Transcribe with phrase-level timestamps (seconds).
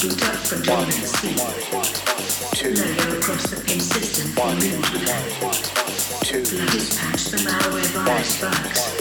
[0.00, 0.92] Boot up container
[2.54, 4.30] two, Logo across the pin system.
[4.36, 4.60] One.
[6.70, 8.97] Dispatch the malware virus bugs.